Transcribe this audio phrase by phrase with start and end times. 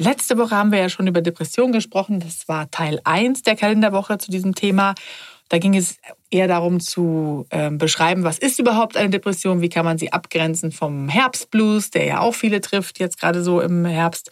[0.00, 2.20] Letzte Woche haben wir ja schon über Depressionen gesprochen.
[2.20, 4.94] Das war Teil 1 der Kalenderwoche zu diesem Thema.
[5.50, 5.98] Da ging es
[6.30, 10.72] eher darum zu äh, beschreiben, was ist überhaupt eine Depression, wie kann man sie abgrenzen
[10.72, 14.30] vom Herbstblues, der ja auch viele trifft, jetzt gerade so im Herbst.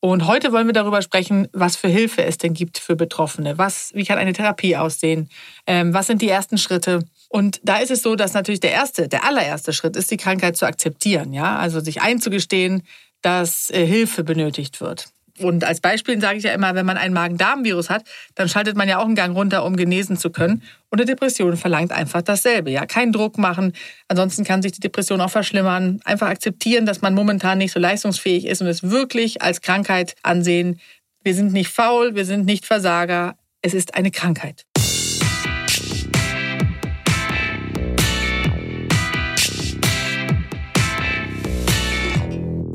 [0.00, 3.58] Und heute wollen wir darüber sprechen, was für Hilfe es denn gibt für Betroffene.
[3.58, 5.28] Was, wie kann eine Therapie aussehen?
[5.68, 7.04] Ähm, was sind die ersten Schritte?
[7.28, 10.56] Und da ist es so, dass natürlich der erste, der allererste Schritt ist, die Krankheit
[10.56, 11.32] zu akzeptieren.
[11.32, 12.82] Ja, also sich einzugestehen,
[13.26, 15.08] dass äh, Hilfe benötigt wird.
[15.40, 18.04] Und als Beispiel sage ich ja immer, wenn man ein Magen-Darm-Virus hat,
[18.36, 20.62] dann schaltet man ja auch einen Gang runter, um genesen zu können.
[20.90, 22.70] Und eine Depression verlangt einfach dasselbe.
[22.70, 23.72] Ja, keinen Druck machen.
[24.06, 26.00] Ansonsten kann sich die Depression auch verschlimmern.
[26.04, 30.80] Einfach akzeptieren, dass man momentan nicht so leistungsfähig ist und es wirklich als Krankheit ansehen.
[31.24, 33.36] Wir sind nicht faul, wir sind nicht Versager.
[33.60, 34.64] Es ist eine Krankheit.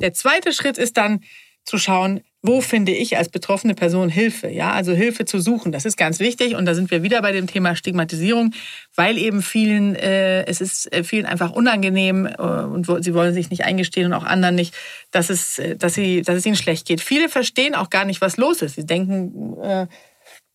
[0.02, 1.22] Der zweite Schritt ist dann
[1.64, 4.50] zu schauen, wo finde ich als betroffene Person Hilfe?
[4.50, 5.72] Ja, also Hilfe zu suchen.
[5.72, 6.56] Das ist ganz wichtig.
[6.56, 8.54] Und da sind wir wieder bei dem Thema Stigmatisierung,
[8.96, 13.52] weil eben vielen, äh, es ist äh, vielen einfach unangenehm äh, und sie wollen sich
[13.52, 14.74] nicht eingestehen und auch anderen nicht,
[15.12, 17.00] dass es, äh, dass sie, dass es ihnen schlecht geht.
[17.00, 18.76] Viele verstehen auch gar nicht, was los ist.
[18.76, 19.86] Sie denken, äh,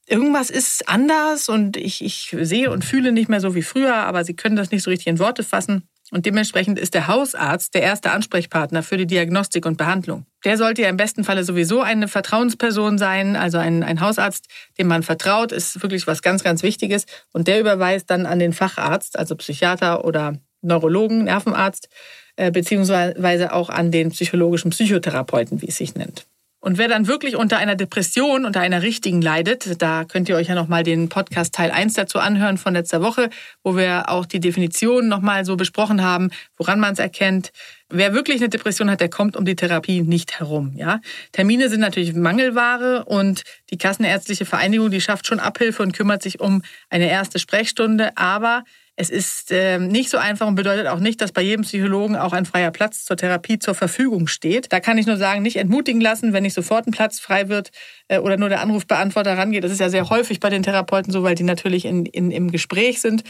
[0.08, 4.24] irgendwas ist anders und ich, ich sehe und fühle nicht mehr so wie früher, aber
[4.24, 5.88] sie können das nicht so richtig in Worte fassen.
[6.12, 10.24] Und dementsprechend ist der Hausarzt der erste Ansprechpartner für die Diagnostik und Behandlung.
[10.44, 14.46] Der sollte ja im besten Falle sowieso eine Vertrauensperson sein, also ein, ein Hausarzt,
[14.78, 17.06] dem man vertraut, ist wirklich was ganz, ganz Wichtiges.
[17.32, 21.88] Und der überweist dann an den Facharzt, also Psychiater oder Neurologen, Nervenarzt,
[22.36, 26.26] äh, beziehungsweise auch an den psychologischen Psychotherapeuten, wie es sich nennt.
[26.66, 30.48] Und wer dann wirklich unter einer Depression, unter einer richtigen leidet, da könnt ihr euch
[30.48, 33.30] ja nochmal den Podcast Teil 1 dazu anhören von letzter Woche,
[33.62, 37.52] wo wir auch die Definition nochmal so besprochen haben, woran man es erkennt.
[37.88, 40.72] Wer wirklich eine Depression hat, der kommt um die Therapie nicht herum.
[40.74, 41.00] Ja?
[41.30, 46.40] Termine sind natürlich Mangelware und die Kassenärztliche Vereinigung, die schafft schon Abhilfe und kümmert sich
[46.40, 48.64] um eine erste Sprechstunde, aber
[48.98, 52.32] es ist äh, nicht so einfach und bedeutet auch nicht, dass bei jedem Psychologen auch
[52.32, 54.72] ein freier Platz zur Therapie zur Verfügung steht.
[54.72, 57.72] Da kann ich nur sagen, nicht entmutigen lassen, wenn nicht sofort ein Platz frei wird
[58.08, 59.64] äh, oder nur der Anrufbeantworter rangeht.
[59.64, 62.50] Das ist ja sehr häufig bei den Therapeuten so, weil die natürlich in, in, im
[62.50, 63.22] Gespräch sind.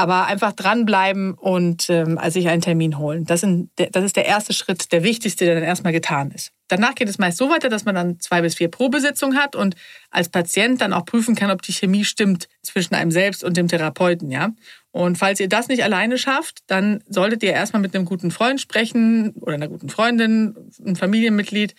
[0.00, 3.24] Aber einfach dranbleiben und ähm, sich einen Termin holen.
[3.24, 6.52] Das, sind, das ist der erste Schritt, der wichtigste, der dann erstmal getan ist.
[6.68, 9.74] Danach geht es meist so weiter, dass man dann zwei bis vier Probesitzungen hat und
[10.10, 13.66] als Patient dann auch prüfen kann, ob die Chemie stimmt zwischen einem selbst und dem
[13.66, 14.30] Therapeuten.
[14.30, 14.50] Ja?
[14.92, 18.60] Und falls ihr das nicht alleine schafft, dann solltet ihr erstmal mit einem guten Freund
[18.60, 20.54] sprechen oder einer guten Freundin,
[20.84, 21.74] einem Familienmitglied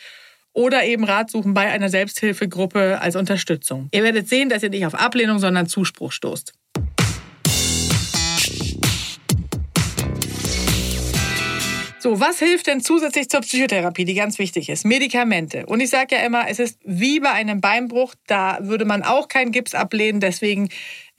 [0.51, 3.87] oder eben Rat suchen bei einer Selbsthilfegruppe als Unterstützung.
[3.93, 6.51] Ihr werdet sehen, dass ihr nicht auf Ablehnung, sondern Zuspruch stoßt.
[12.01, 14.85] So, was hilft denn zusätzlich zur Psychotherapie, die ganz wichtig ist?
[14.85, 15.65] Medikamente.
[15.65, 19.27] Und ich sage ja immer, es ist wie bei einem Beinbruch, da würde man auch
[19.27, 20.21] keinen Gips ablehnen.
[20.21, 20.69] Deswegen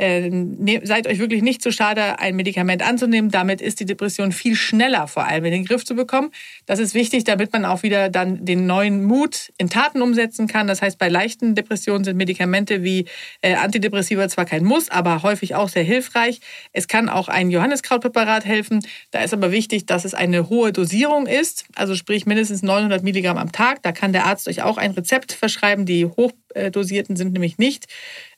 [0.01, 3.31] äh, ne, seid euch wirklich nicht zu schade, ein Medikament anzunehmen.
[3.31, 6.31] Damit ist die Depression viel schneller vor allem in den Griff zu bekommen.
[6.65, 10.67] Das ist wichtig, damit man auch wieder dann den neuen Mut in Taten umsetzen kann.
[10.67, 13.05] Das heißt, bei leichten Depressionen sind Medikamente wie
[13.43, 16.41] äh, Antidepressiva zwar kein Muss, aber häufig auch sehr hilfreich.
[16.73, 18.81] Es kann auch ein Johanniskrautpräparat helfen.
[19.11, 23.39] Da ist aber wichtig, dass es eine hohe Dosierung ist, also sprich mindestens 900 Milligramm
[23.39, 23.83] am Tag.
[23.83, 25.87] Da kann der Arzt euch auch ein Rezept verschreiben.
[25.87, 27.87] Die hochdosierten sind nämlich nicht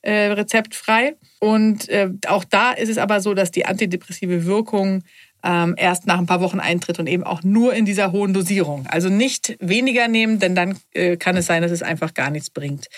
[0.03, 1.15] äh, rezeptfrei.
[1.41, 5.03] Und äh, auch da ist es aber so, dass die antidepressive Wirkung
[5.45, 8.87] ähm, erst nach ein paar Wochen eintritt und eben auch nur in dieser hohen Dosierung.
[8.87, 12.51] Also nicht weniger nehmen, denn dann äh, kann es sein, dass es einfach gar nichts
[12.51, 12.89] bringt.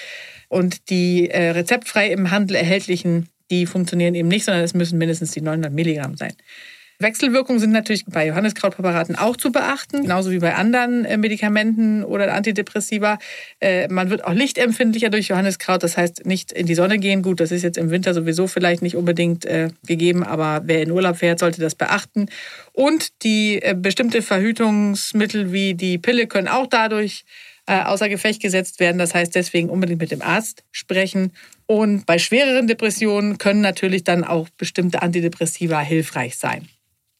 [0.48, 5.32] Und die äh, rezeptfrei im Handel erhältlichen, die funktionieren eben nicht, sondern es müssen mindestens
[5.32, 6.34] die 900 Milligramm sein.
[7.00, 12.32] Wechselwirkungen sind natürlich bei Johanniskrautpräparaten auch zu beachten, genauso wie bei anderen äh, Medikamenten oder
[12.32, 13.18] Antidepressiva.
[13.60, 17.22] Äh, man wird auch lichtempfindlicher durch Johanniskraut, das heißt nicht in die Sonne gehen.
[17.22, 20.92] Gut, das ist jetzt im Winter sowieso vielleicht nicht unbedingt äh, gegeben, aber wer in
[20.92, 22.26] Urlaub fährt, sollte das beachten.
[22.72, 27.24] Und die bestimmte Verhütungsmittel wie die Pille können auch dadurch
[27.66, 28.98] außer Gefecht gesetzt werden.
[28.98, 31.32] Das heißt deswegen unbedingt mit dem Arzt sprechen.
[31.66, 36.68] Und bei schwereren Depressionen können natürlich dann auch bestimmte Antidepressiva hilfreich sein.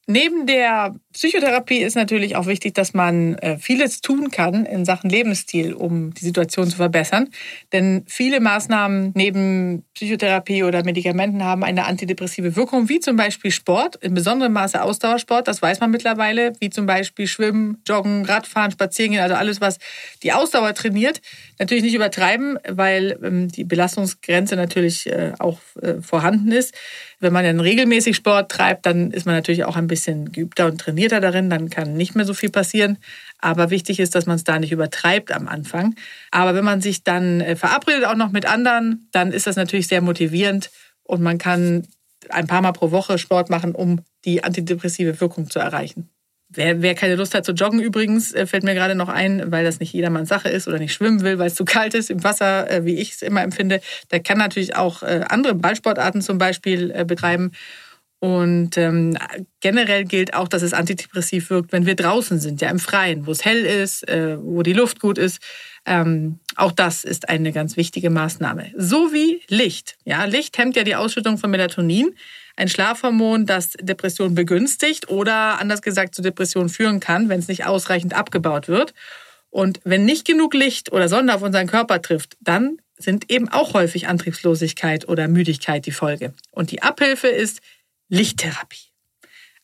[0.06, 5.08] Neben der Psychotherapie ist natürlich auch wichtig, dass man äh, vieles tun kann in Sachen
[5.08, 7.30] Lebensstil, um die Situation zu verbessern.
[7.72, 13.94] Denn viele Maßnahmen neben Psychotherapie oder Medikamenten haben eine antidepressive Wirkung, wie zum Beispiel Sport,
[13.96, 19.22] in besonderem Maße Ausdauersport, das weiß man mittlerweile, wie zum Beispiel Schwimmen, Joggen, Radfahren, Spazierengehen,
[19.22, 19.78] also alles, was
[20.24, 21.20] die Ausdauer trainiert.
[21.60, 26.74] Natürlich nicht übertreiben, weil ähm, die Belastungsgrenze natürlich äh, auch äh, vorhanden ist.
[27.20, 30.78] Wenn man dann regelmäßig Sport treibt, dann ist man natürlich auch ein bisschen geübter und
[31.04, 32.98] trainierter darin, dann kann nicht mehr so viel passieren.
[33.38, 35.94] Aber wichtig ist, dass man es da nicht übertreibt am Anfang.
[36.30, 39.88] Aber wenn man sich dann äh, verabredet, auch noch mit anderen, dann ist das natürlich
[39.88, 40.70] sehr motivierend
[41.02, 41.86] und man kann
[42.30, 46.08] ein paar Mal pro Woche Sport machen, um die antidepressive Wirkung zu erreichen.
[46.48, 49.64] Wer, wer keine Lust hat zu joggen übrigens, äh, fällt mir gerade noch ein, weil
[49.64, 52.24] das nicht jedermanns Sache ist oder nicht schwimmen will, weil es zu kalt ist im
[52.24, 53.80] Wasser, äh, wie ich es immer empfinde,
[54.10, 57.52] der kann natürlich auch andere Ballsportarten zum Beispiel betreiben.
[58.24, 59.18] Und ähm,
[59.60, 63.32] generell gilt auch, dass es antidepressiv wirkt, wenn wir draußen sind, ja im Freien, wo
[63.32, 65.42] es hell ist, äh, wo die Luft gut ist.
[65.84, 68.72] Ähm, auch das ist eine ganz wichtige Maßnahme.
[68.78, 69.98] So wie Licht.
[70.06, 72.14] Ja, Licht hemmt ja die Ausschüttung von Melatonin
[72.56, 77.66] ein Schlafhormon, das Depression begünstigt oder anders gesagt zu Depressionen führen kann, wenn es nicht
[77.66, 78.94] ausreichend abgebaut wird.
[79.50, 83.74] Und wenn nicht genug Licht oder Sonne auf unseren Körper trifft, dann sind eben auch
[83.74, 86.32] häufig Antriebslosigkeit oder Müdigkeit die Folge.
[86.52, 87.60] Und die Abhilfe ist
[88.08, 88.92] Lichttherapie.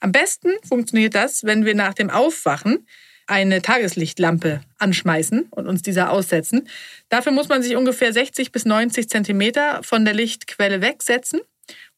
[0.01, 2.87] Am besten funktioniert das, wenn wir nach dem Aufwachen
[3.27, 6.69] eine Tageslichtlampe anschmeißen und uns dieser aussetzen.
[7.11, 11.41] Dafür muss man sich ungefähr 60 bis 90 Zentimeter von der Lichtquelle wegsetzen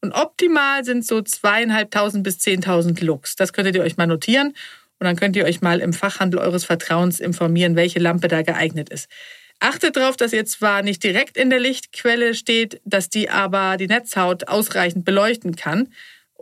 [0.00, 3.36] und optimal sind so zweieinhalbtausend bis zehntausend Lux.
[3.36, 4.54] Das könntet ihr euch mal notieren.
[4.98, 8.88] Und dann könnt ihr euch mal im Fachhandel eures Vertrauens informieren, welche Lampe da geeignet
[8.88, 9.08] ist.
[9.58, 13.86] Achtet darauf, dass ihr zwar nicht direkt in der Lichtquelle steht, dass die aber die
[13.86, 15.88] Netzhaut ausreichend beleuchten kann.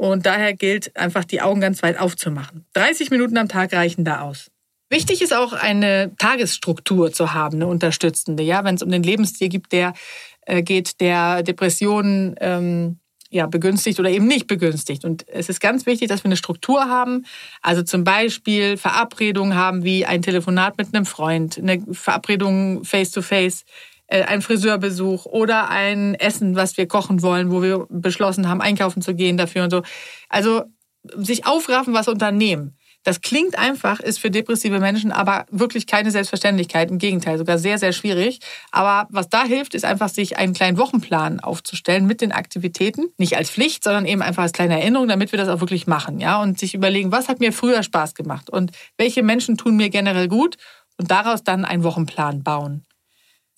[0.01, 2.65] Und daher gilt einfach, die Augen ganz weit aufzumachen.
[2.73, 4.51] 30 Minuten am Tag reichen da aus.
[4.89, 8.43] Wichtig ist auch eine Tagesstruktur zu haben, eine unterstützende.
[8.43, 9.93] Ja, wenn es um den Lebensstil gibt, der
[10.47, 12.99] äh, geht, der Depressionen ähm,
[13.29, 15.05] ja, begünstigt oder eben nicht begünstigt.
[15.05, 17.27] Und es ist ganz wichtig, dass wir eine Struktur haben.
[17.61, 23.65] Also zum Beispiel Verabredungen haben wie ein Telefonat mit einem Freund, eine Verabredung face-to-face, -face,
[24.11, 29.15] ein Friseurbesuch oder ein Essen, was wir kochen wollen, wo wir beschlossen haben, einkaufen zu
[29.15, 29.83] gehen dafür und so.
[30.29, 30.65] Also
[31.17, 32.77] sich aufraffen, was unternehmen.
[33.03, 36.91] Das klingt einfach, ist für depressive Menschen aber wirklich keine Selbstverständlichkeit.
[36.91, 38.41] Im Gegenteil, sogar sehr, sehr schwierig.
[38.73, 43.09] Aber was da hilft, ist einfach, sich einen kleinen Wochenplan aufzustellen mit den Aktivitäten.
[43.17, 46.21] Nicht als Pflicht, sondern eben einfach als kleine Erinnerung, damit wir das auch wirklich machen.
[46.21, 46.43] Ja?
[46.43, 50.29] Und sich überlegen, was hat mir früher Spaß gemacht und welche Menschen tun mir generell
[50.29, 50.59] gut
[50.99, 52.85] und daraus dann einen Wochenplan bauen.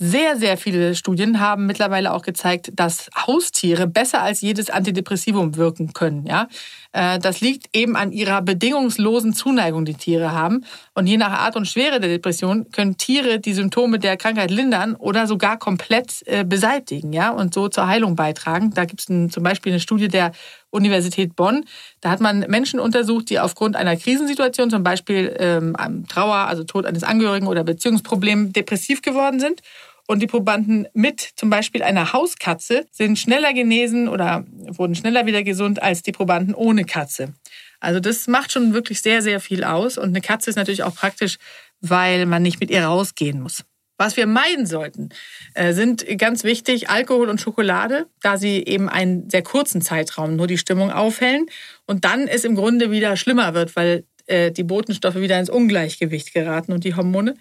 [0.05, 5.93] Sehr, sehr viele Studien haben mittlerweile auch gezeigt, dass Haustiere besser als jedes Antidepressivum wirken
[5.93, 6.27] können.
[6.27, 6.49] Ja?
[6.91, 10.65] Äh, das liegt eben an ihrer bedingungslosen Zuneigung, die Tiere haben.
[10.95, 14.97] Und je nach Art und Schwere der Depression können Tiere die Symptome der Krankheit lindern
[14.97, 17.31] oder sogar komplett äh, beseitigen ja?
[17.31, 18.73] und so zur Heilung beitragen.
[18.75, 20.33] Da gibt es zum Beispiel eine Studie der
[20.71, 21.65] Universität Bonn.
[22.01, 25.77] Da hat man Menschen untersucht, die aufgrund einer Krisensituation, zum Beispiel ähm,
[26.09, 29.63] Trauer, also Tod eines Angehörigen oder Beziehungsproblemen, depressiv geworden sind.
[30.09, 35.43] Und die Probanden mit zum Beispiel einer Hauskatze sind schneller genesen oder wurden schneller wieder
[35.43, 37.35] gesund als die Probanden ohne Katze.
[37.81, 39.99] Also das macht schon wirklich sehr, sehr viel aus.
[39.99, 41.39] Und eine Katze ist natürlich auch praktisch,
[41.81, 43.65] weil man nicht mit ihr rausgehen muss.
[43.99, 45.11] Was wir meiden sollten,
[45.55, 50.49] äh, sind ganz wichtig Alkohol und Schokolade, da sie eben einen sehr kurzen Zeitraum nur
[50.49, 51.47] die Stimmung aufhellen
[51.87, 56.33] und dann es im Grunde wieder schlimmer wird, weil äh, die Botenstoffe wieder ins Ungleichgewicht
[56.33, 57.35] geraten und die Hormone.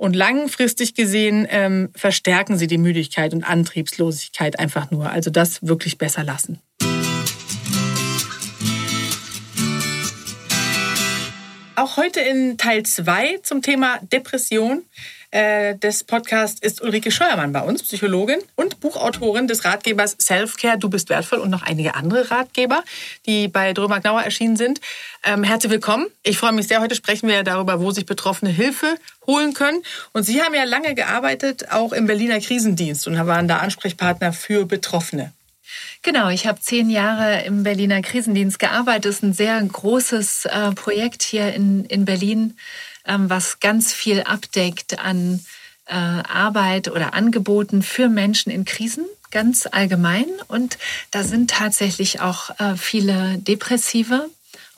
[0.00, 5.10] Und langfristig gesehen ähm, verstärken sie die Müdigkeit und Antriebslosigkeit einfach nur.
[5.10, 6.58] Also das wirklich besser lassen.
[11.76, 14.84] Auch heute in Teil 2 zum Thema Depression
[15.30, 20.88] äh, des Podcasts ist Ulrike Scheuermann bei uns, Psychologin und Buchautorin des Ratgebers Selfcare, Du
[20.88, 22.82] bist wertvoll und noch einige andere Ratgeber,
[23.26, 24.80] die bei Drömer Gnauer erschienen sind.
[25.22, 26.06] Ähm, herzlich willkommen.
[26.22, 26.80] Ich freue mich sehr.
[26.80, 28.96] Heute sprechen wir darüber, wo sich Betroffene Hilfe
[29.26, 29.82] holen können.
[30.12, 34.66] Und Sie haben ja lange gearbeitet, auch im Berliner Krisendienst und waren da Ansprechpartner für
[34.66, 35.32] Betroffene.
[36.02, 39.04] Genau, ich habe zehn Jahre im Berliner Krisendienst gearbeitet.
[39.04, 42.56] Das ist ein sehr großes äh, Projekt hier in, in Berlin
[43.18, 45.44] was ganz viel abdeckt an
[45.86, 50.26] äh, Arbeit oder Angeboten für Menschen in Krisen, ganz allgemein.
[50.48, 50.78] Und
[51.10, 54.30] da sind tatsächlich auch äh, viele Depressive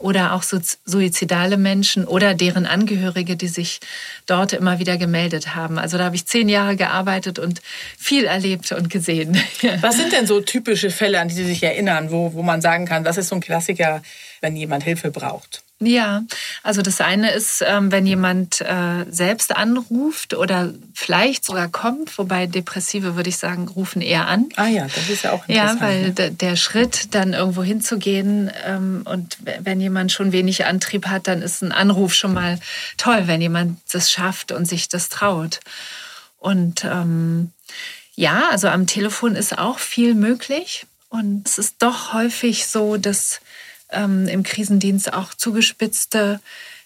[0.03, 3.81] oder auch suizidale Menschen oder deren Angehörige, die sich
[4.27, 5.79] dort immer wieder gemeldet haben.
[5.79, 7.63] Also da habe ich zehn Jahre gearbeitet und
[7.97, 9.41] viel erlebt und gesehen.
[9.81, 12.85] Was sind denn so typische Fälle, an die Sie sich erinnern, wo, wo man sagen
[12.85, 14.03] kann, das ist so ein Klassiker,
[14.41, 15.63] wenn jemand Hilfe braucht?
[15.87, 16.23] Ja,
[16.63, 22.47] also das eine ist, ähm, wenn jemand äh, selbst anruft oder vielleicht sogar kommt, wobei
[22.47, 24.49] Depressive, würde ich sagen, rufen eher an.
[24.57, 25.81] Ah ja, das ist ja auch interessant.
[25.81, 26.31] Ja, weil ne?
[26.33, 31.63] der Schritt, dann irgendwo hinzugehen ähm, und wenn jemand schon wenig Antrieb hat, dann ist
[31.63, 32.59] ein Anruf schon mal
[32.97, 35.61] toll, wenn jemand das schafft und sich das traut.
[36.39, 37.51] Und ähm,
[38.15, 40.87] ja, also am Telefon ist auch viel möglich.
[41.09, 43.42] Und es ist doch häufig so, dass
[43.93, 46.41] ähm, im Krisendienst auch zugespitzte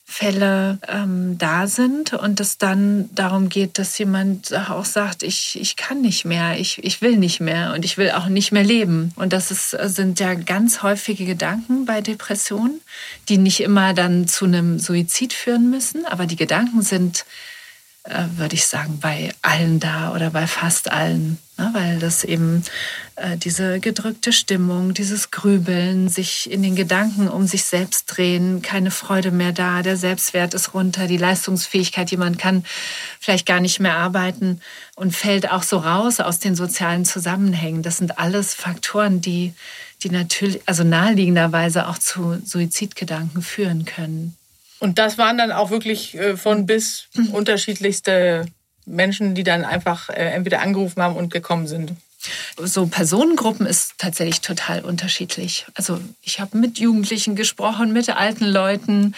[0.09, 5.75] Fälle ähm, da sind und es dann darum geht, dass jemand auch sagt, ich, ich
[5.75, 9.13] kann nicht mehr, ich, ich will nicht mehr und ich will auch nicht mehr leben.
[9.17, 12.81] Und das ist, sind ja ganz häufige Gedanken bei Depressionen,
[13.29, 17.27] die nicht immer dann zu einem Suizid führen müssen, aber die Gedanken sind
[18.37, 21.39] würde ich sagen, bei allen da oder bei fast allen.
[21.59, 21.71] Ne?
[21.73, 22.63] Weil das eben
[23.17, 28.91] äh, diese gedrückte Stimmung, dieses Grübeln, sich in den Gedanken um sich selbst drehen, keine
[28.91, 32.65] Freude mehr da, der Selbstwert ist runter, die Leistungsfähigkeit, jemand kann
[33.21, 34.61] vielleicht gar nicht mehr arbeiten
[34.95, 37.83] und fällt auch so raus aus den sozialen Zusammenhängen.
[37.83, 39.53] Das sind alles Faktoren, die,
[40.03, 44.37] die natürlich, also naheliegenderweise auch zu Suizidgedanken führen können.
[44.79, 48.47] Und das waren dann auch wirklich äh, von bis unterschiedlichste
[48.85, 51.93] Menschen, die dann einfach äh, entweder angerufen haben und gekommen sind.
[52.59, 55.67] So Personengruppen ist tatsächlich total unterschiedlich.
[55.75, 59.15] Also ich habe mit Jugendlichen gesprochen, mit alten Leuten,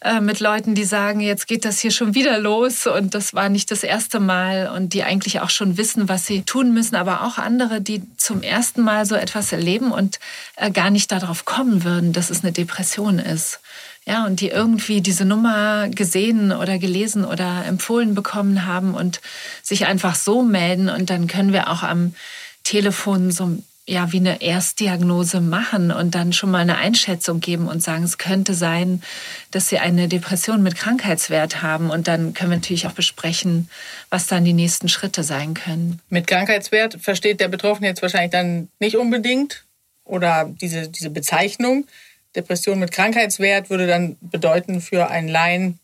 [0.00, 2.86] äh, mit Leuten, die sagen, jetzt geht das hier schon wieder los.
[2.86, 4.68] Und das war nicht das erste Mal.
[4.68, 8.42] Und die eigentlich auch schon wissen, was sie tun müssen, aber auch andere, die zum
[8.42, 10.20] ersten Mal so etwas erleben und
[10.56, 13.60] äh, gar nicht darauf kommen würden, dass es eine Depression ist
[14.06, 19.20] ja, und die irgendwie diese Nummer gesehen oder gelesen oder empfohlen bekommen haben und
[19.62, 22.14] sich einfach so melden und dann können wir auch am
[22.64, 27.82] Telefon so ja wie eine Erstdiagnose machen und dann schon mal eine Einschätzung geben und
[27.82, 29.02] sagen, es könnte sein,
[29.50, 33.68] dass sie eine Depression mit Krankheitswert haben und dann können wir natürlich auch besprechen,
[34.08, 36.00] was dann die nächsten Schritte sein können.
[36.10, 39.64] Mit Krankheitswert versteht der Betroffene jetzt wahrscheinlich dann nicht unbedingt
[40.04, 41.86] oder diese, diese Bezeichnung.
[42.36, 45.78] Depression mit Krankheitswert würde dann bedeuten für einen Laien,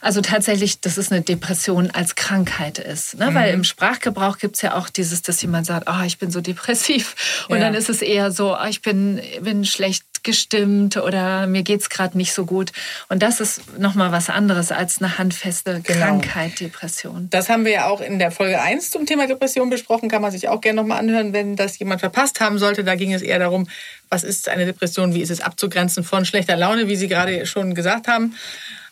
[0.00, 3.18] also tatsächlich, dass es eine Depression als Krankheit ist.
[3.18, 3.30] Ne?
[3.30, 3.34] Mhm.
[3.34, 6.40] Weil im Sprachgebrauch gibt es ja auch dieses, dass jemand sagt, oh, ich bin so
[6.40, 7.46] depressiv.
[7.48, 7.64] Und ja.
[7.64, 11.88] dann ist es eher so, oh, ich bin, bin schlecht gestimmt oder mir geht es
[11.88, 12.72] gerade nicht so gut.
[13.08, 16.04] Und das ist nochmal was anderes als eine handfeste genau.
[16.04, 17.28] Krankheit, Depression.
[17.30, 20.10] Das haben wir ja auch in der Folge 1 zum Thema Depression besprochen.
[20.10, 22.84] Kann man sich auch gerne nochmal anhören, wenn das jemand verpasst haben sollte.
[22.84, 23.66] Da ging es eher darum,
[24.10, 27.74] was ist eine Depression, wie ist es abzugrenzen von schlechter Laune, wie Sie gerade schon
[27.74, 28.34] gesagt haben.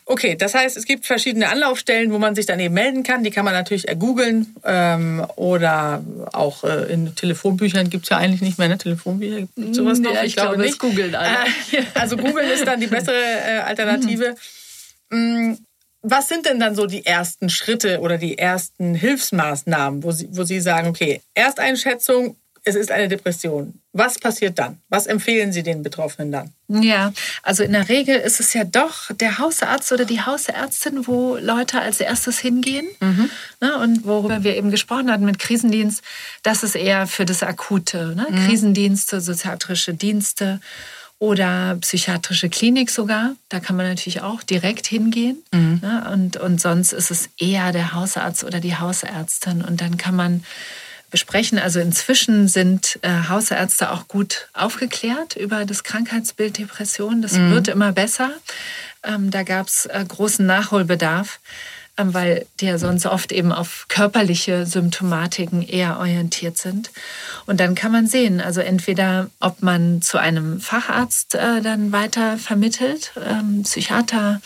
[0.07, 3.23] Okay, das heißt, es gibt verschiedene Anlaufstellen, wo man sich dann eben melden kann.
[3.23, 8.41] Die kann man natürlich ergoogeln ähm, oder auch äh, in Telefonbüchern gibt es ja eigentlich
[8.41, 8.77] nicht mehr, ne?
[8.77, 10.13] Telefonbücher gibt sowas noch?
[10.13, 10.77] Ja, ich, ich glaube, glaube nicht.
[10.77, 11.47] googeln alle.
[11.71, 14.35] Äh, also googeln ist dann die bessere äh, Alternative.
[15.09, 15.57] Mhm.
[16.03, 20.43] Was sind denn dann so die ersten Schritte oder die ersten Hilfsmaßnahmen, wo Sie, wo
[20.43, 22.35] Sie sagen, okay, Ersteinschätzung
[22.65, 23.79] es ist eine Depression.
[23.93, 24.79] Was passiert dann?
[24.89, 26.51] Was empfehlen Sie den Betroffenen dann?
[26.67, 31.37] Ja, also in der Regel ist es ja doch der Hausarzt oder die Hausärztin, wo
[31.37, 32.87] Leute als erstes hingehen.
[32.99, 33.29] Mhm.
[33.61, 36.01] Ne, und worüber wir eben gesprochen hatten mit Krisendienst,
[36.41, 38.15] das ist eher für das Akute.
[38.15, 38.25] Ne?
[38.29, 38.47] Mhm.
[38.47, 40.59] Krisendienste, soziatrische Dienste
[41.19, 43.35] oder psychiatrische Klinik sogar.
[43.49, 45.37] Da kann man natürlich auch direkt hingehen.
[45.53, 45.79] Mhm.
[45.83, 46.09] Ne?
[46.11, 49.61] Und, und sonst ist es eher der Hausarzt oder die Hausärztin.
[49.61, 50.43] Und dann kann man
[51.11, 51.59] besprechen.
[51.59, 57.21] Also inzwischen sind äh, Hausärzte auch gut aufgeklärt über das Krankheitsbild Depression.
[57.21, 57.51] Das mhm.
[57.51, 58.31] wird immer besser.
[59.03, 61.39] Ähm, da gab es äh, großen Nachholbedarf,
[61.97, 66.91] ähm, weil die ja sonst oft eben auf körperliche Symptomatiken eher orientiert sind.
[67.45, 72.37] Und dann kann man sehen, also entweder ob man zu einem Facharzt äh, dann weiter
[72.37, 74.41] vermittelt, ähm, Psychiater,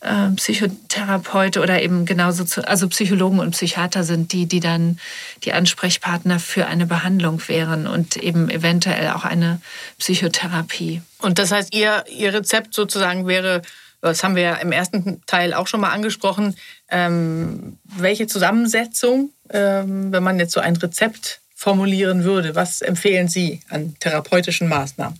[0.00, 4.98] äh, Psychotherapeut oder eben genauso zu, also Psychologen und Psychiater sind die, die dann
[5.44, 9.60] die Ansprechpartner für eine Behandlung wären und eben eventuell auch eine
[9.98, 11.02] Psychotherapie.
[11.18, 13.62] Und das heißt, ihr, ihr Rezept sozusagen wäre,
[14.00, 16.54] das haben wir ja im ersten Teil auch schon mal angesprochen,
[16.90, 23.60] ähm, welche Zusammensetzung, ähm, wenn man jetzt so ein Rezept formulieren würde, was empfehlen Sie
[23.68, 25.18] an therapeutischen Maßnahmen?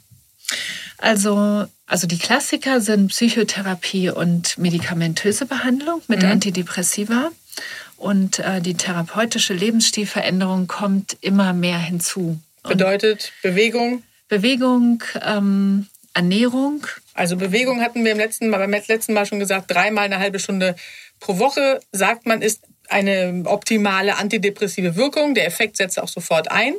[0.98, 6.30] Also, also die Klassiker sind Psychotherapie und medikamentöse Behandlung mit mhm.
[6.30, 7.30] Antidepressiva.
[7.96, 12.38] Und äh, die therapeutische Lebensstilveränderung kommt immer mehr hinzu.
[12.62, 14.02] Bedeutet Bewegung?
[14.28, 16.86] Bewegung, ähm, Ernährung.
[17.14, 20.38] Also Bewegung hatten wir im letzten Mal, beim letzten Mal schon gesagt, dreimal eine halbe
[20.38, 20.76] Stunde
[21.18, 25.34] pro Woche, sagt man, ist eine optimale antidepressive Wirkung.
[25.34, 26.74] Der Effekt setzt auch sofort ein.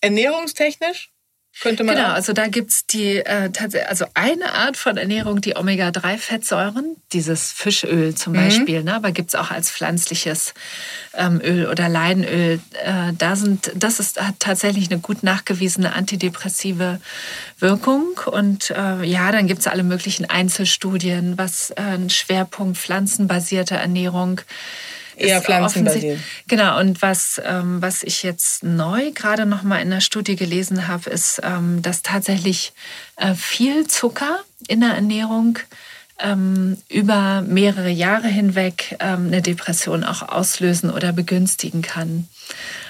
[0.00, 1.11] Ernährungstechnisch?
[1.60, 1.96] Könnte man.
[1.96, 7.52] Genau, also da gibt's die äh, tatsächlich, also eine Art von Ernährung, die Omega-3-Fettsäuren, dieses
[7.52, 8.36] Fischöl zum mhm.
[8.36, 10.54] Beispiel, ne, aber gibt's auch als pflanzliches
[11.14, 12.60] ähm, Öl oder Leinöl.
[12.84, 17.00] Äh, da sind, das ist, hat tatsächlich eine gut nachgewiesene antidepressive
[17.58, 18.18] Wirkung.
[18.26, 24.40] Und äh, ja, dann gibt's alle möglichen Einzelstudien, was äh, ein Schwerpunkt pflanzenbasierte Ernährung
[25.16, 26.18] Eher pflanzenbasiert.
[26.48, 30.88] Genau, und was, ähm, was ich jetzt neu gerade noch mal in der Studie gelesen
[30.88, 32.72] habe, ist, ähm, dass tatsächlich
[33.16, 35.58] äh, viel Zucker in der Ernährung
[36.18, 42.28] ähm, über mehrere Jahre hinweg ähm, eine Depression auch auslösen oder begünstigen kann.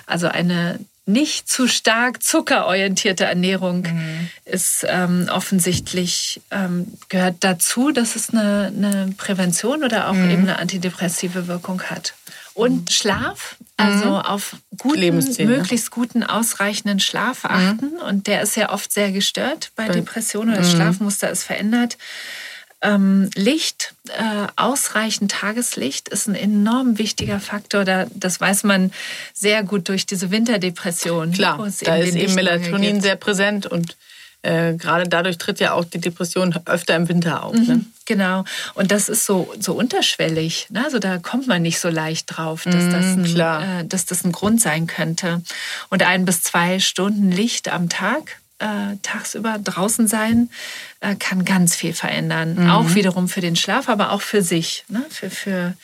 [0.06, 4.28] Also eine nicht zu stark zuckerorientierte Ernährung mhm.
[4.44, 10.30] ist ähm, offensichtlich ähm, gehört dazu, dass es eine, eine Prävention oder auch mhm.
[10.30, 12.14] eben eine antidepressive Wirkung hat.
[12.54, 12.88] Und mhm.
[12.88, 14.16] Schlaf, also mhm.
[14.16, 17.94] auf guten, möglichst guten, ausreichenden Schlaf achten.
[17.94, 18.02] Mhm.
[18.08, 21.96] Und der ist ja oft sehr gestört bei Depressionen oder das Schlafmuster ist verändert.
[22.82, 27.84] Ähm, Licht, äh, ausreichend Tageslicht ist ein enorm wichtiger Faktor.
[27.84, 28.92] Da, das weiß man
[29.32, 31.32] sehr gut durch diese Winterdepression.
[31.32, 33.96] Klar, da ist eben Melatonin sehr präsent und
[34.42, 37.54] äh, gerade dadurch tritt ja auch die Depression öfter im Winter auf.
[37.54, 37.76] Ne?
[37.76, 38.44] Mhm, Genau.
[38.74, 40.66] Und das ist so, so unterschwellig.
[40.70, 40.84] Ne?
[40.84, 44.24] Also da kommt man nicht so leicht drauf, dass, mhm, das ein, äh, dass das
[44.24, 45.42] ein Grund sein könnte.
[45.88, 50.48] Und ein bis zwei Stunden Licht am Tag äh, tagsüber draußen sein,
[51.00, 52.54] äh, kann ganz viel verändern.
[52.54, 52.70] Mhm.
[52.70, 55.04] Auch wiederum für den Schlaf, aber auch für sich, ne?
[55.10, 55.74] für, für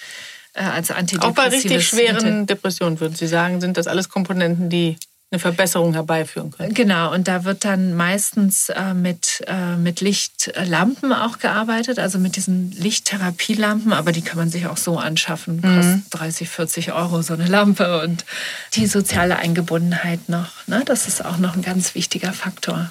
[0.55, 4.97] äh, als Auch bei richtig schweren Depressionen, würden Sie sagen, sind das alles Komponenten, die
[5.31, 6.73] eine Verbesserung herbeiführen können.
[6.73, 12.37] Genau, und da wird dann meistens äh, mit, äh, mit Lichtlampen auch gearbeitet, also mit
[12.37, 15.77] diesen Lichttherapielampen, aber die kann man sich auch so anschaffen, mhm.
[15.77, 18.25] kostet 30, 40 Euro so eine Lampe und
[18.75, 20.83] die soziale Eingebundenheit noch, ne?
[20.87, 22.91] das ist auch noch ein ganz wichtiger Faktor.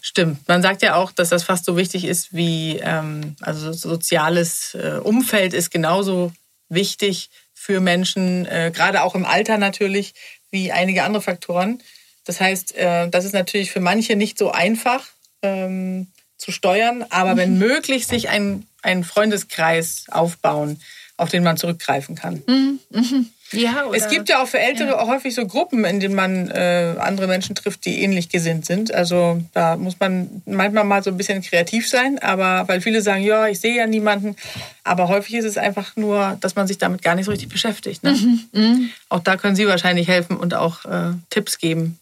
[0.00, 0.46] Stimmt.
[0.48, 4.98] Man sagt ja auch, dass das fast so wichtig ist wie, ähm, also soziales äh,
[5.02, 6.32] Umfeld ist genauso
[6.68, 10.14] wichtig für Menschen, äh, gerade auch im Alter natürlich,
[10.52, 11.82] wie einige andere Faktoren.
[12.24, 15.08] Das heißt, äh, das ist natürlich für manche nicht so einfach
[15.42, 17.58] ähm, zu steuern, aber wenn mhm.
[17.58, 20.80] möglich, sich einen, einen Freundeskreis aufbauen,
[21.16, 22.42] auf den man zurückgreifen kann.
[22.46, 22.78] Mhm.
[22.90, 23.30] Mhm.
[23.52, 25.06] Ja, oder, es gibt ja auch für Ältere ja.
[25.06, 28.92] häufig so Gruppen, in denen man äh, andere Menschen trifft, die ähnlich gesinnt sind.
[28.92, 33.22] Also da muss man manchmal mal so ein bisschen kreativ sein, aber weil viele sagen,
[33.22, 34.36] ja, ich sehe ja niemanden.
[34.84, 38.02] Aber häufig ist es einfach nur, dass man sich damit gar nicht so richtig beschäftigt.
[38.02, 38.12] Ne?
[38.12, 38.40] Mhm.
[38.52, 38.90] Mhm.
[39.08, 41.98] Auch da können Sie wahrscheinlich helfen und auch äh, Tipps geben.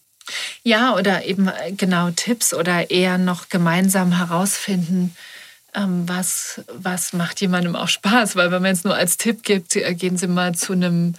[0.63, 5.15] Ja, oder eben äh, genau Tipps oder eher noch gemeinsam herausfinden,
[5.75, 8.37] ähm, was, was macht jemandem auch Spaß.
[8.37, 11.15] Weil wenn man es nur als Tipp gibt, äh, gehen Sie mal zu einem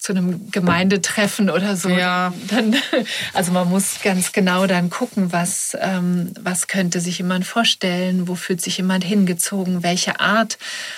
[0.00, 1.90] zu einem Gemeindetreffen oder so.
[1.90, 2.32] Ja.
[2.48, 2.74] Dann,
[3.34, 8.34] also man muss ganz genau dann gucken, was, ähm, was könnte sich jemand vorstellen, wo
[8.34, 10.56] fühlt sich jemand hingezogen, welche Art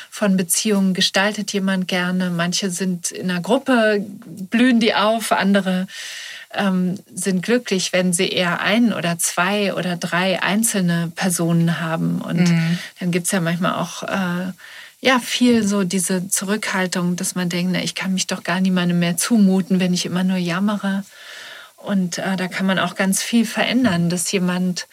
[0.08, 2.30] von Beziehungen gestaltet jemand gerne.
[2.30, 5.88] Manche sind in einer Gruppe, blühen die auf, andere
[6.54, 12.20] ähm, sind glücklich, wenn sie eher ein oder zwei oder drei einzelne Personen haben.
[12.20, 12.78] Und mhm.
[13.00, 14.52] dann gibt's ja manchmal auch äh,
[15.04, 19.00] ja, viel so diese Zurückhaltung, dass man denkt, na, ich kann mich doch gar niemandem
[19.00, 21.04] mehr zumuten, wenn ich immer nur jammere.
[21.76, 24.86] Und äh, da kann man auch ganz viel verändern, dass jemand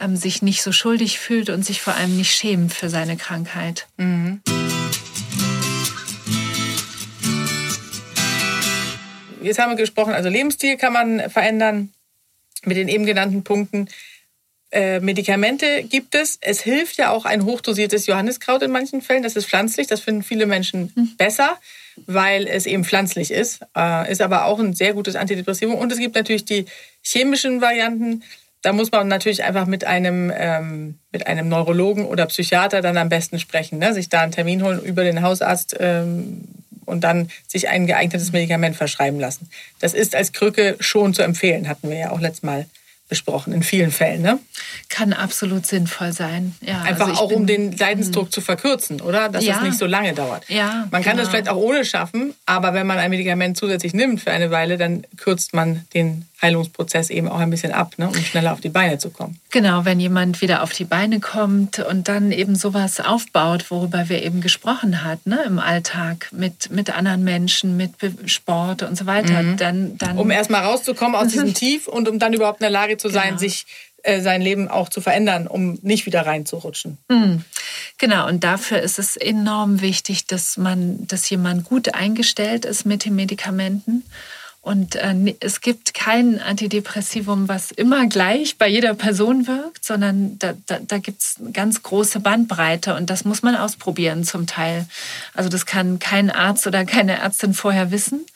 [0.00, 3.88] ähm, sich nicht so schuldig fühlt und sich vor allem nicht schämt für seine Krankheit.
[3.96, 4.40] Mhm.
[9.42, 11.92] Jetzt haben wir gesprochen, also Lebensstil kann man verändern
[12.64, 13.88] mit den eben genannten Punkten.
[14.76, 16.36] Äh, Medikamente gibt es.
[16.42, 19.22] Es hilft ja auch ein hochdosiertes Johanniskraut in manchen Fällen.
[19.22, 19.86] Das ist pflanzlich.
[19.86, 21.16] Das finden viele Menschen mhm.
[21.16, 21.56] besser,
[22.04, 23.60] weil es eben pflanzlich ist.
[23.74, 25.76] Äh, ist aber auch ein sehr gutes Antidepressivum.
[25.76, 26.66] Und es gibt natürlich die
[27.00, 28.22] chemischen Varianten.
[28.60, 33.08] Da muss man natürlich einfach mit einem, ähm, mit einem Neurologen oder Psychiater dann am
[33.08, 33.78] besten sprechen.
[33.78, 33.94] Ne?
[33.94, 36.48] Sich da einen Termin holen über den Hausarzt ähm,
[36.84, 39.48] und dann sich ein geeignetes Medikament verschreiben lassen.
[39.80, 42.66] Das ist als Krücke schon zu empfehlen, hatten wir ja auch letztes Mal
[43.08, 44.22] besprochen, in vielen Fällen.
[44.22, 44.38] Ne?
[44.88, 46.54] Kann absolut sinnvoll sein.
[46.60, 48.30] Ja, Einfach also auch, bin, um den Leidensdruck mh.
[48.30, 49.28] zu verkürzen, oder?
[49.28, 49.56] Dass ja.
[49.56, 50.48] es nicht so lange dauert.
[50.48, 51.22] Ja, man kann genau.
[51.22, 54.76] das vielleicht auch ohne schaffen, aber wenn man ein Medikament zusätzlich nimmt für eine Weile,
[54.76, 58.68] dann kürzt man den Heilungsprozess eben auch ein bisschen ab, ne, um schneller auf die
[58.68, 59.40] Beine zu kommen.
[59.56, 64.22] Genau, wenn jemand wieder auf die Beine kommt und dann eben sowas aufbaut, worüber wir
[64.22, 67.92] eben gesprochen hatten, ne, im Alltag mit, mit anderen Menschen, mit
[68.26, 69.56] Sport und so weiter, mhm.
[69.56, 70.18] dann, dann...
[70.18, 73.28] Um erstmal rauszukommen aus diesem Tief und um dann überhaupt in der Lage zu sein,
[73.28, 73.38] genau.
[73.38, 73.64] sich
[74.02, 76.98] äh, sein Leben auch zu verändern, um nicht wieder reinzurutschen.
[77.08, 77.42] Mhm.
[77.96, 83.06] Genau, und dafür ist es enorm wichtig, dass man, dass jemand gut eingestellt ist mit
[83.06, 84.04] den Medikamenten
[84.66, 90.54] Und äh, es gibt kein Antidepressivum, was immer gleich bei jeder Person wirkt, sondern da,
[90.66, 94.84] da, da gibt es ganz große Bandbreite und das muss man ausprobieren zum Teil.
[95.34, 98.26] Also das kann kein Arzt oder keine Ärztin vorher wissen.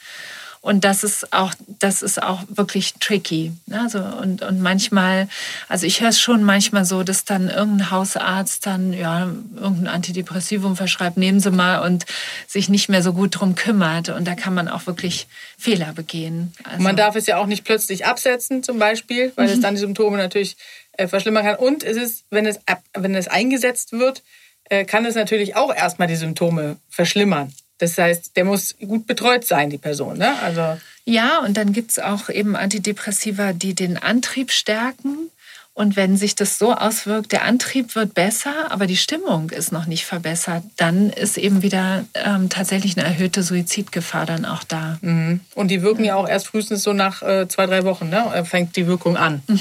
[0.62, 3.52] Und das ist auch, das ist auch wirklich tricky.
[3.70, 5.26] Also, und, und manchmal,
[5.68, 10.76] also ich höre es schon manchmal so, dass dann irgendein Hausarzt dann ja, irgendein Antidepressivum
[10.76, 12.04] verschreibt, nehmen Sie mal und
[12.46, 14.10] sich nicht mehr so gut drum kümmert.
[14.10, 16.52] Und da kann man auch wirklich Fehler begehen.
[16.64, 19.54] Also man darf es ja auch nicht plötzlich absetzen, zum Beispiel, weil mhm.
[19.54, 20.58] es dann die Symptome natürlich
[20.92, 21.56] äh, verschlimmern kann.
[21.56, 24.22] Und es ist, wenn es, ab, wenn es eingesetzt wird,
[24.64, 27.50] äh, kann es natürlich auch erstmal die Symptome verschlimmern.
[27.80, 30.18] Das heißt, der muss gut betreut sein, die Person.
[30.18, 30.32] Ne?
[30.42, 35.30] Also ja, und dann gibt es auch eben Antidepressiva, die den Antrieb stärken.
[35.72, 39.86] Und wenn sich das so auswirkt, der Antrieb wird besser, aber die Stimmung ist noch
[39.86, 44.98] nicht verbessert, dann ist eben wieder ähm, tatsächlich eine erhöhte Suizidgefahr dann auch da.
[45.00, 45.40] Mhm.
[45.54, 46.16] Und die wirken ja.
[46.16, 48.24] auch erst frühestens so nach äh, zwei, drei Wochen, ne?
[48.34, 49.42] Äh, fängt die Wirkung an.
[49.46, 49.60] Mhm.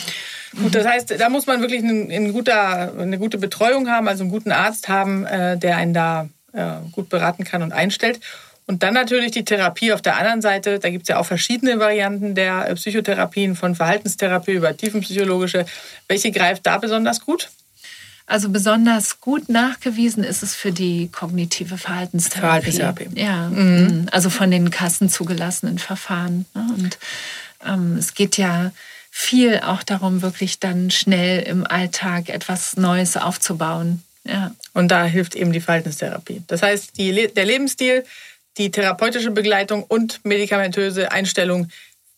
[0.63, 4.23] Gut, das heißt, da muss man wirklich eine, eine, guter, eine gute Betreuung haben, also
[4.23, 6.27] einen guten Arzt haben, äh, der einen da
[6.91, 8.19] gut beraten kann und einstellt.
[8.69, 10.77] Und dann natürlich die Therapie auf der anderen Seite.
[10.77, 15.65] Da gibt es ja auch verschiedene Varianten der äh, Psychotherapien, von Verhaltenstherapie über tiefenpsychologische.
[16.07, 17.49] Welche greift da besonders gut?
[18.27, 22.71] Also besonders gut nachgewiesen ist es für die kognitive Verhaltenstherapie.
[22.71, 23.19] Verhaltenstherapie.
[23.19, 23.57] Ja, mhm.
[23.57, 24.05] mhm.
[24.11, 26.45] also von den Kassen zugelassenen Verfahren.
[26.53, 26.67] Ne?
[26.77, 26.99] Und
[27.67, 28.71] ähm, es geht ja
[29.09, 34.03] viel auch darum, wirklich dann schnell im Alltag etwas Neues aufzubauen.
[34.29, 34.51] Ja.
[34.73, 36.43] Und da hilft eben die Verhaltenstherapie.
[36.47, 38.05] Das heißt, die, der Lebensstil,
[38.57, 41.69] die therapeutische Begleitung und medikamentöse Einstellung,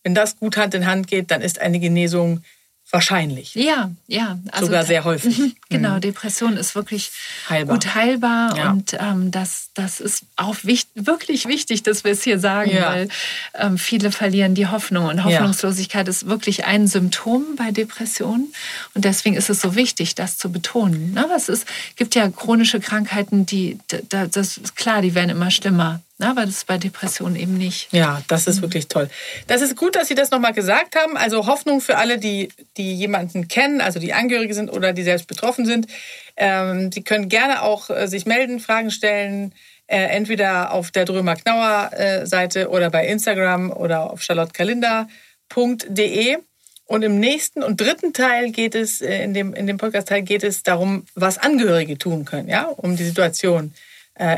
[0.02, 2.42] wenn das gut Hand in Hand geht, dann ist eine Genesung
[2.90, 3.54] wahrscheinlich.
[3.54, 4.38] Ja, ja.
[4.50, 5.38] Also Sogar sehr häufig.
[5.38, 7.10] Mhm, genau, Depression ist wirklich
[7.48, 7.74] heilbar.
[7.76, 8.70] gut heilbar ja.
[8.70, 12.90] und ähm, das, das ist auch wichtig, wirklich wichtig, dass wir es hier sagen, ja.
[12.90, 13.08] weil
[13.54, 16.10] ähm, viele verlieren die Hoffnung und Hoffnungslosigkeit ja.
[16.10, 18.52] ist wirklich ein Symptom bei Depressionen
[18.94, 21.14] und deswegen ist es so wichtig, das zu betonen.
[21.14, 21.26] Ne?
[21.34, 21.66] Es ist,
[21.96, 26.00] gibt ja chronische Krankheiten, die, das ist klar, die werden immer schlimmer.
[26.22, 27.92] Aber das ist bei Depressionen eben nicht.
[27.92, 29.10] Ja, das ist wirklich toll.
[29.48, 31.16] Das ist gut, dass Sie das nochmal gesagt haben.
[31.16, 35.26] Also Hoffnung für alle, die, die jemanden kennen, also die Angehörige sind oder die selbst
[35.26, 35.88] betroffen sind.
[36.36, 39.52] Ähm, Sie können gerne auch äh, sich melden, Fragen stellen,
[39.88, 46.36] äh, entweder auf der Drömer-Knauer-Seite äh, oder bei Instagram oder auf charlottekalender.de.
[46.84, 50.62] Und im nächsten und dritten Teil geht es, in dem, in dem Podcast-Teil geht es
[50.62, 53.72] darum, was Angehörige tun können, ja, um die Situation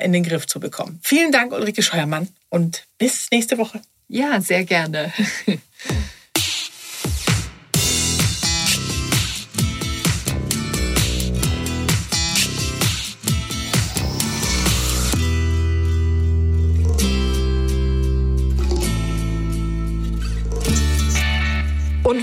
[0.05, 1.01] in den Griff zu bekommen.
[1.03, 3.81] Vielen Dank, Ulrike Scheuermann, und bis nächste Woche.
[4.09, 5.13] Ja, sehr gerne.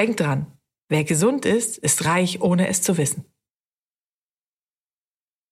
[0.00, 0.46] Und denkt dran,
[0.88, 3.26] wer gesund ist, ist reich, ohne es zu wissen.